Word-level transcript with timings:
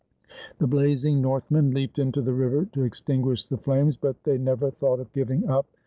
The 0.57 0.65
blazing 0.65 1.21
Northmen 1.21 1.75
leaped 1.75 1.99
into 1.99 2.23
the 2.23 2.33
river 2.33 2.65
to 2.65 2.81
extinguish 2.83 3.45
the 3.45 3.57
flames, 3.57 3.97
but 3.97 4.23
they 4.23 4.39
never 4.39 4.71
thought 4.71 4.99
of 4.99 5.13
giving 5.13 5.47
up. 5.47 5.67